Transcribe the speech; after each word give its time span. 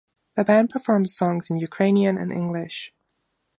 The 0.35 0.43
band 0.43 0.71
performs 0.71 1.13
songs 1.13 1.51
in 1.51 1.59
Ukrainian 1.59 2.17
and 2.17 2.31
English. 2.33 2.91